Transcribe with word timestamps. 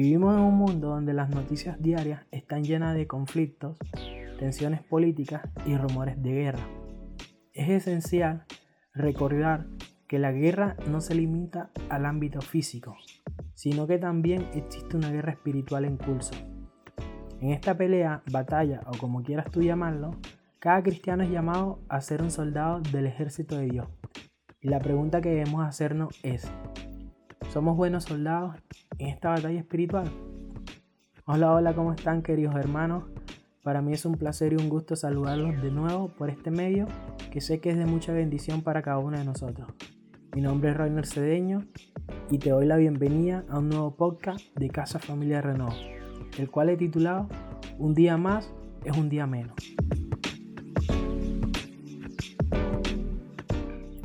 Vivimos 0.00 0.36
en 0.36 0.44
un 0.44 0.54
mundo 0.54 0.90
donde 0.90 1.12
las 1.12 1.28
noticias 1.28 1.82
diarias 1.82 2.24
están 2.30 2.62
llenas 2.62 2.94
de 2.94 3.08
conflictos, 3.08 3.78
tensiones 4.38 4.80
políticas 4.80 5.42
y 5.66 5.76
rumores 5.76 6.22
de 6.22 6.34
guerra. 6.34 6.68
Es 7.52 7.68
esencial 7.68 8.44
recordar 8.94 9.66
que 10.06 10.20
la 10.20 10.30
guerra 10.30 10.76
no 10.88 11.00
se 11.00 11.16
limita 11.16 11.72
al 11.88 12.06
ámbito 12.06 12.40
físico, 12.40 12.96
sino 13.54 13.88
que 13.88 13.98
también 13.98 14.46
existe 14.54 14.96
una 14.96 15.10
guerra 15.10 15.32
espiritual 15.32 15.84
en 15.84 15.96
curso. 15.96 16.34
En 17.40 17.50
esta 17.50 17.76
pelea, 17.76 18.22
batalla 18.30 18.82
o 18.86 18.96
como 18.98 19.24
quieras 19.24 19.50
tú 19.50 19.62
llamarlo, 19.62 20.12
cada 20.60 20.80
cristiano 20.80 21.24
es 21.24 21.30
llamado 21.30 21.80
a 21.88 22.00
ser 22.02 22.22
un 22.22 22.30
soldado 22.30 22.80
del 22.92 23.06
ejército 23.06 23.56
de 23.56 23.66
Dios. 23.66 23.88
Y 24.60 24.68
la 24.68 24.78
pregunta 24.78 25.20
que 25.20 25.30
debemos 25.30 25.66
hacernos 25.66 26.16
es, 26.22 26.48
¿somos 27.50 27.76
buenos 27.76 28.04
soldados 28.04 28.54
en 28.98 29.08
esta 29.08 29.30
batalla 29.30 29.58
espiritual? 29.58 30.10
Hola, 31.24 31.52
hola, 31.52 31.74
¿cómo 31.74 31.92
están 31.92 32.22
queridos 32.22 32.54
hermanos? 32.56 33.04
Para 33.62 33.82
mí 33.82 33.92
es 33.92 34.04
un 34.04 34.14
placer 34.14 34.52
y 34.52 34.56
un 34.56 34.68
gusto 34.68 34.96
saludarlos 34.96 35.60
de 35.62 35.70
nuevo 35.70 36.08
por 36.08 36.30
este 36.30 36.50
medio 36.50 36.86
que 37.30 37.40
sé 37.40 37.60
que 37.60 37.70
es 37.70 37.76
de 37.76 37.86
mucha 37.86 38.12
bendición 38.12 38.62
para 38.62 38.82
cada 38.82 38.98
uno 38.98 39.18
de 39.18 39.24
nosotros. 39.24 39.68
Mi 40.34 40.40
nombre 40.40 40.70
es 40.70 40.76
Rainer 40.76 41.06
Cedeño 41.06 41.66
y 42.30 42.38
te 42.38 42.50
doy 42.50 42.66
la 42.66 42.76
bienvenida 42.76 43.44
a 43.48 43.58
un 43.58 43.68
nuevo 43.68 43.94
podcast 43.94 44.40
de 44.56 44.70
Casa 44.70 44.98
Familia 44.98 45.42
Renault, 45.42 45.76
el 46.38 46.50
cual 46.50 46.70
he 46.70 46.76
titulado 46.76 47.28
Un 47.78 47.94
día 47.94 48.16
más 48.16 48.52
es 48.84 48.96
un 48.96 49.08
día 49.08 49.26
menos. 49.26 49.54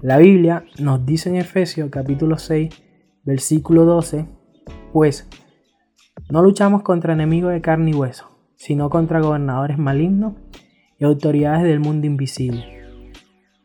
La 0.02 0.18
Biblia 0.18 0.66
nos 0.80 1.06
dice 1.06 1.30
en 1.30 1.38
Efesios 1.38 1.90
capítulo 1.90 2.38
6, 2.38 2.70
versículo 3.23 3.86
12, 3.86 4.28
pues 4.94 5.27
no 6.30 6.44
luchamos 6.44 6.83
contra 6.83 7.13
enemigos 7.13 7.52
de 7.52 7.61
carne 7.61 7.91
y 7.91 7.94
hueso, 7.95 8.30
sino 8.55 8.91
contra 8.91 9.19
gobernadores 9.19 9.80
malignos 9.80 10.36
y 10.99 11.03
autoridades 11.03 11.63
del 11.63 11.80
mundo 11.80 12.05
invisible, 12.05 12.83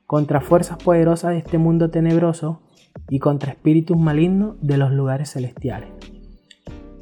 contra 0.06 0.40
fuerzas 0.40 0.78
poderosas 0.82 1.32
de 1.32 1.38
este 1.38 1.58
mundo 1.58 1.90
tenebroso 1.90 2.62
y 3.10 3.18
contra 3.18 3.52
espíritus 3.52 3.98
malignos 3.98 4.56
de 4.62 4.78
los 4.78 4.90
lugares 4.90 5.30
celestiales. 5.30 5.90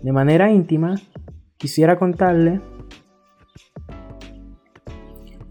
De 0.03 0.13
manera 0.13 0.51
íntima, 0.51 0.97
quisiera 1.57 1.97
contarle 1.97 2.61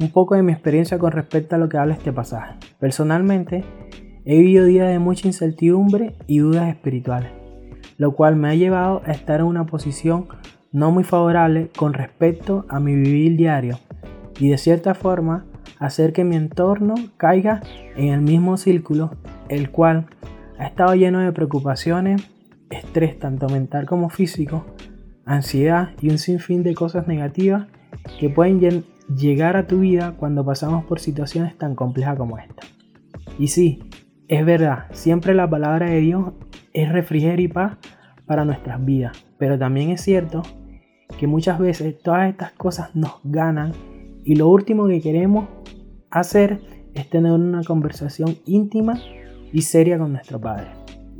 un 0.02 0.12
poco 0.12 0.36
de 0.36 0.44
mi 0.44 0.52
experiencia 0.52 1.00
con 1.00 1.14
respecto 1.14 1.56
a 1.56 1.60
lo 1.60 1.70
que 1.70 1.78
habla 1.78 1.94
este 1.94 2.12
pasaje. 2.12 2.56
Personalmente, 2.78 3.64
he 4.26 4.38
vivido 4.38 4.66
días 4.66 4.90
de 4.90 5.00
mucha 5.00 5.28
incertidumbre 5.28 6.18
y 6.28 6.40
dudas 6.40 6.68
espirituales, 6.68 7.45
lo 7.98 8.14
cual 8.14 8.36
me 8.36 8.50
ha 8.50 8.56
llevado 8.56 9.02
a 9.06 9.12
estar 9.12 9.40
en 9.40 9.46
una 9.46 9.66
posición 9.66 10.28
no 10.72 10.92
muy 10.92 11.04
favorable 11.04 11.70
con 11.78 11.94
respecto 11.94 12.66
a 12.70 12.80
mi 12.80 12.94
vivir 12.96 13.38
diario 13.38 13.80
y 14.40 14.50
de 14.50 14.58
cierta 14.58 14.94
forma 14.94 15.46
hacer 15.80 16.14
que 16.14 16.24
mi 16.24 16.36
entorno 16.36 16.96
caiga 17.18 17.62
en 17.96 18.10
el 18.10 18.22
mismo 18.22 18.58
círculo, 18.58 19.12
el 19.50 19.72
cual 19.72 20.08
ha 20.58 20.66
estado 20.66 20.96
lleno 20.96 21.20
de 21.20 21.32
preocupaciones, 21.32 22.30
estrés 22.70 23.20
tanto 23.20 23.48
mental 23.50 23.86
como 23.86 24.10
físico, 24.10 24.66
ansiedad 25.26 25.92
y 26.02 26.10
un 26.10 26.18
sinfín 26.18 26.64
de 26.64 26.76
cosas 26.76 27.08
negativas 27.08 27.68
que 28.20 28.30
pueden 28.30 28.84
llegar 29.16 29.58
a 29.58 29.68
tu 29.68 29.80
vida 29.80 30.16
cuando 30.18 30.46
pasamos 30.46 30.86
por 30.86 31.00
situaciones 31.00 31.58
tan 31.58 31.76
complejas 31.76 32.18
como 32.18 32.38
esta. 32.38 32.64
Y 33.38 33.48
sí, 33.48 33.84
es 34.28 34.46
verdad, 34.46 34.86
siempre 34.92 35.34
la 35.34 35.50
palabra 35.50 35.88
de 35.90 36.00
Dios 36.00 36.34
es 36.76 36.92
refrigerio 36.92 37.46
y 37.46 37.48
paz 37.48 37.78
para 38.26 38.44
nuestras 38.44 38.84
vidas, 38.84 39.26
pero 39.40 39.58
también 39.58 39.92
es 39.92 40.02
cierto 40.02 40.44
que 41.18 41.26
muchas 41.26 41.58
veces 41.58 41.98
todas 42.00 42.30
estas 42.30 42.52
cosas 42.52 42.94
nos 42.96 43.22
ganan 43.24 43.72
y 44.26 44.36
lo 44.36 44.50
último 44.50 44.88
que 44.88 45.00
queremos 45.00 45.48
hacer 46.12 46.60
es 46.94 47.10
tener 47.10 47.32
una 47.32 47.64
conversación 47.64 48.36
íntima 48.46 49.00
y 49.54 49.62
seria 49.62 49.98
con 49.98 50.12
nuestro 50.12 50.42
Padre. 50.42 50.68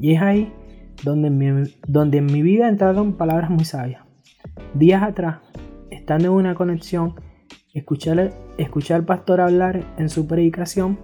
Y 0.02 0.14
es 0.14 0.22
ahí 0.22 0.52
donde 1.04 1.30
en 1.30 1.38
mi, 1.38 1.74
donde 1.88 2.18
en 2.18 2.26
mi 2.26 2.42
vida 2.42 2.68
entraron 2.68 3.14
palabras 3.14 3.50
muy 3.50 3.64
sabias. 3.64 4.04
Días 4.74 5.04
atrás, 5.04 5.38
estando 5.90 6.28
en 6.28 6.34
una 6.34 6.56
conexión, 6.56 7.16
escuchar, 7.74 8.34
escuchar 8.58 8.98
al 8.98 9.06
pastor 9.06 9.40
hablar 9.40 9.86
en 9.98 10.10
su 10.10 10.28
predicación 10.28 11.00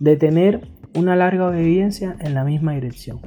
de 0.00 0.16
tener 0.16 0.68
una 0.96 1.14
larga 1.14 1.46
obediencia 1.46 2.16
en 2.18 2.34
la 2.34 2.42
misma 2.42 2.72
dirección, 2.72 3.20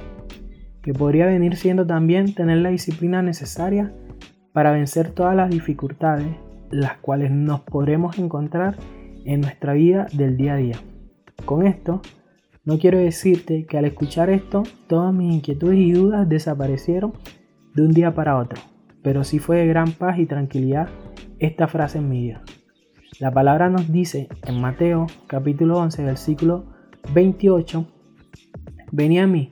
que 0.82 0.92
podría 0.92 1.26
venir 1.26 1.56
siendo 1.56 1.86
también 1.86 2.34
tener 2.34 2.58
la 2.58 2.70
disciplina 2.70 3.22
necesaria 3.22 3.92
para 4.52 4.72
vencer 4.72 5.10
todas 5.10 5.34
las 5.34 5.50
dificultades 5.50 6.26
las 6.72 6.96
cuales 6.98 7.30
nos 7.30 7.60
podremos 7.60 8.18
encontrar 8.18 8.76
en 9.24 9.42
nuestra 9.42 9.74
vida 9.74 10.06
del 10.12 10.36
día 10.36 10.54
a 10.54 10.56
día. 10.56 10.76
Con 11.44 11.66
esto, 11.66 12.00
no 12.64 12.78
quiero 12.78 12.98
decirte 12.98 13.66
que 13.66 13.78
al 13.78 13.84
escuchar 13.84 14.30
esto, 14.30 14.62
todas 14.86 15.14
mis 15.14 15.34
inquietudes 15.34 15.78
y 15.78 15.92
dudas 15.92 16.28
desaparecieron 16.28 17.12
de 17.74 17.82
un 17.82 17.92
día 17.92 18.14
para 18.14 18.38
otro, 18.38 18.60
pero 19.02 19.22
sí 19.22 19.38
fue 19.38 19.58
de 19.58 19.66
gran 19.66 19.92
paz 19.92 20.18
y 20.18 20.26
tranquilidad 20.26 20.88
esta 21.38 21.68
frase 21.68 21.98
en 21.98 22.08
mi 22.08 22.22
vida. 22.22 22.42
La 23.20 23.30
palabra 23.30 23.68
nos 23.68 23.92
dice 23.92 24.28
en 24.46 24.60
Mateo 24.60 25.06
capítulo 25.26 25.78
11 25.78 26.04
versículo 26.04 26.64
28, 27.12 27.86
Venid 28.92 29.20
a 29.20 29.26
mí 29.26 29.50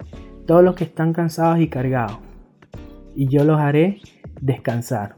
todos 0.51 0.65
los 0.65 0.75
que 0.75 0.83
están 0.83 1.13
cansados 1.13 1.61
y 1.61 1.69
cargados, 1.69 2.19
y 3.15 3.29
yo 3.29 3.45
los 3.45 3.61
haré 3.61 4.01
descansar. 4.41 5.15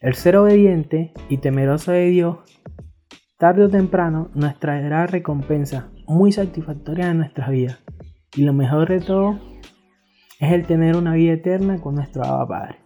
El 0.00 0.14
ser 0.14 0.38
obediente 0.38 1.12
y 1.28 1.36
temeroso 1.36 1.92
de 1.92 2.06
Dios, 2.06 2.38
tarde 3.38 3.66
o 3.66 3.68
temprano 3.68 4.28
nos 4.34 4.58
traerá 4.58 5.06
recompensas 5.06 5.84
muy 6.08 6.32
satisfactorias 6.32 7.12
en 7.12 7.18
nuestras 7.18 7.48
vidas. 7.48 7.78
Y 8.34 8.42
lo 8.42 8.52
mejor 8.52 8.88
de 8.88 8.98
todo 8.98 9.38
es 10.40 10.50
el 10.50 10.66
tener 10.66 10.96
una 10.96 11.14
vida 11.14 11.34
eterna 11.34 11.80
con 11.80 11.94
nuestro 11.94 12.24
Abba 12.24 12.48
Padre. 12.48 12.78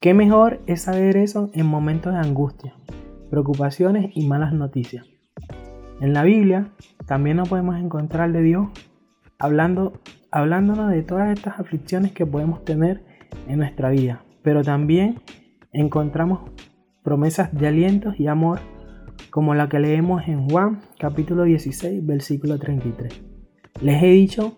Qué 0.00 0.12
mejor 0.12 0.60
es 0.66 0.82
saber 0.82 1.16
eso 1.16 1.50
en 1.52 1.66
momentos 1.66 2.14
de 2.14 2.18
angustia, 2.18 2.74
preocupaciones 3.30 4.10
y 4.16 4.26
malas 4.26 4.52
noticias. 4.52 5.06
En 6.00 6.14
la 6.14 6.24
Biblia 6.24 6.72
también 7.06 7.36
nos 7.36 7.48
podemos 7.48 7.76
encontrar 7.76 8.32
de 8.32 8.42
Dios 8.42 8.70
hablando, 9.38 10.00
hablándonos 10.30 10.90
de 10.90 11.02
todas 11.02 11.36
estas 11.36 11.60
aflicciones 11.60 12.12
que 12.12 12.26
podemos 12.26 12.64
tener 12.64 13.02
en 13.46 13.58
nuestra 13.58 13.90
vida, 13.90 14.24
pero 14.42 14.62
también 14.62 15.20
encontramos 15.72 16.50
promesas 17.02 17.52
de 17.52 17.68
aliento 17.68 18.12
y 18.18 18.26
amor 18.26 18.60
como 19.30 19.54
la 19.54 19.68
que 19.68 19.78
leemos 19.78 20.26
en 20.26 20.48
Juan 20.48 20.80
capítulo 20.98 21.44
16 21.44 22.04
versículo 22.04 22.58
33. 22.58 23.22
Les 23.80 24.02
he 24.02 24.08
dicho 24.08 24.56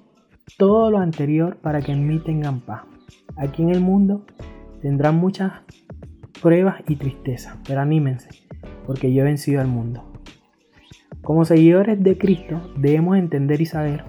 todo 0.57 0.91
lo 0.91 0.99
anterior 0.99 1.57
para 1.57 1.81
que 1.81 1.93
en 1.93 2.07
mí 2.07 2.19
tengan 2.19 2.61
paz. 2.61 2.83
Aquí 3.37 3.63
en 3.63 3.71
el 3.71 3.81
mundo 3.81 4.25
tendrán 4.81 5.17
muchas 5.17 5.53
pruebas 6.41 6.83
y 6.89 6.97
tristezas, 6.97 7.57
pero 7.67 7.81
anímense, 7.81 8.31
porque 8.87 9.13
yo 9.13 9.23
he 9.23 9.25
vencido 9.25 9.61
al 9.61 9.69
mundo. 9.69 10.11
Como 11.23 11.45
seguidores 11.45 12.03
de 12.03 12.17
Cristo 12.17 12.73
debemos 12.77 13.19
entender 13.19 13.61
y 13.61 13.67
saber 13.67 14.05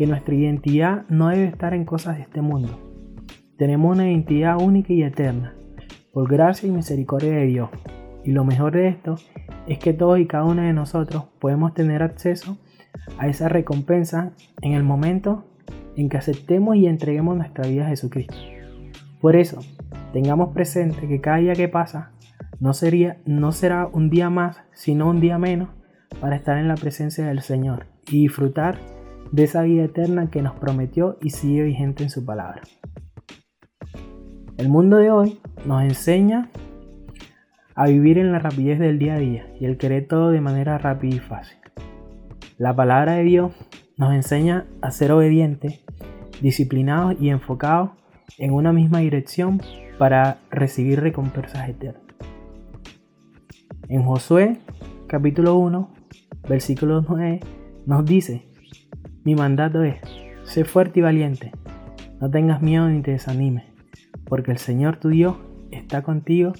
que 0.00 0.06
nuestra 0.06 0.34
identidad 0.34 1.04
no 1.10 1.28
debe 1.28 1.44
estar 1.44 1.74
en 1.74 1.84
cosas 1.84 2.16
de 2.16 2.22
este 2.22 2.40
mundo. 2.40 2.80
Tenemos 3.58 3.94
una 3.94 4.10
identidad 4.10 4.58
única 4.58 4.94
y 4.94 5.02
eterna 5.02 5.54
por 6.14 6.26
gracia 6.26 6.66
y 6.66 6.72
misericordia 6.72 7.32
de 7.32 7.44
Dios. 7.44 7.68
Y 8.24 8.30
lo 8.30 8.42
mejor 8.42 8.72
de 8.72 8.88
esto 8.88 9.16
es 9.66 9.78
que 9.78 9.92
todos 9.92 10.18
y 10.18 10.24
cada 10.24 10.44
uno 10.44 10.62
de 10.62 10.72
nosotros 10.72 11.24
podemos 11.38 11.74
tener 11.74 12.02
acceso 12.02 12.56
a 13.18 13.28
esa 13.28 13.50
recompensa 13.50 14.32
en 14.62 14.72
el 14.72 14.84
momento 14.84 15.44
en 15.96 16.08
que 16.08 16.16
aceptemos 16.16 16.76
y 16.76 16.86
entreguemos 16.86 17.36
nuestra 17.36 17.68
vida 17.68 17.84
a 17.84 17.90
Jesucristo. 17.90 18.36
Por 19.20 19.36
eso, 19.36 19.58
tengamos 20.14 20.54
presente 20.54 21.08
que 21.08 21.20
cada 21.20 21.36
día 21.36 21.52
que 21.52 21.68
pasa 21.68 22.12
no, 22.58 22.72
sería, 22.72 23.18
no 23.26 23.52
será 23.52 23.86
un 23.86 24.08
día 24.08 24.30
más, 24.30 24.62
sino 24.72 25.10
un 25.10 25.20
día 25.20 25.36
menos 25.36 25.68
para 26.22 26.36
estar 26.36 26.56
en 26.56 26.68
la 26.68 26.76
presencia 26.76 27.26
del 27.26 27.42
Señor 27.42 27.84
y 28.10 28.22
disfrutar 28.22 28.78
de 29.32 29.44
esa 29.44 29.62
vida 29.62 29.84
eterna 29.84 30.30
que 30.30 30.42
nos 30.42 30.58
prometió 30.58 31.16
y 31.20 31.30
sigue 31.30 31.62
vigente 31.62 32.02
en 32.02 32.10
su 32.10 32.24
palabra. 32.24 32.62
El 34.56 34.68
mundo 34.68 34.96
de 34.96 35.10
hoy 35.10 35.40
nos 35.64 35.82
enseña 35.82 36.50
a 37.74 37.86
vivir 37.86 38.18
en 38.18 38.32
la 38.32 38.38
rapidez 38.38 38.78
del 38.78 38.98
día 38.98 39.14
a 39.14 39.18
día 39.18 39.46
y 39.58 39.64
el 39.64 39.78
querer 39.78 40.06
todo 40.06 40.30
de 40.30 40.40
manera 40.40 40.76
rápida 40.78 41.16
y 41.16 41.18
fácil. 41.18 41.58
La 42.58 42.76
palabra 42.76 43.14
de 43.14 43.22
Dios 43.24 43.52
nos 43.96 44.12
enseña 44.12 44.66
a 44.82 44.90
ser 44.90 45.12
obedientes, 45.12 45.80
disciplinados 46.42 47.16
y 47.20 47.30
enfocados 47.30 47.90
en 48.38 48.52
una 48.52 48.72
misma 48.72 48.98
dirección 48.98 49.62
para 49.98 50.38
recibir 50.50 51.00
recompensas 51.00 51.68
eternas. 51.68 52.02
En 53.88 54.02
Josué 54.02 54.58
capítulo 55.06 55.56
1, 55.56 55.90
versículo 56.48 57.02
9 57.08 57.40
nos 57.86 58.04
dice, 58.04 58.49
mi 59.24 59.34
mandato 59.34 59.82
es, 59.82 60.00
sé 60.44 60.64
fuerte 60.64 61.00
y 61.00 61.02
valiente, 61.02 61.52
no 62.20 62.30
tengas 62.30 62.62
miedo 62.62 62.88
ni 62.88 63.02
te 63.02 63.12
desanimes 63.12 63.70
porque 64.30 64.52
el 64.52 64.58
Señor 64.58 64.96
tu 64.96 65.08
Dios 65.08 65.36
está 65.72 66.02
contigo 66.02 66.52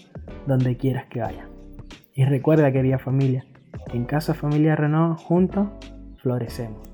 donde 0.47 0.77
quieras 0.77 1.07
que 1.09 1.21
vaya. 1.21 1.49
Y 2.13 2.25
recuerda, 2.25 2.73
querida 2.73 2.99
familia, 2.99 3.47
en 3.95 4.05
Casa 4.05 4.35
Familia 4.35 4.75
Renault 4.75 5.19
juntos 5.21 5.69
florecemos. 6.17 6.90